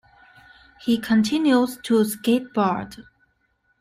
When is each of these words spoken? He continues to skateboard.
He 0.83 0.97
continues 0.97 1.77
to 1.83 1.99
skateboard. 2.05 3.03